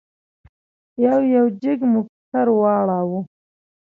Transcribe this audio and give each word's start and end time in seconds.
یو 1.05 1.19
یو 1.35 1.45
جېک 1.61 1.79
مو 1.91 2.01
پر 2.07 2.13
سر 2.29 2.47
واړاوه. 2.59 3.19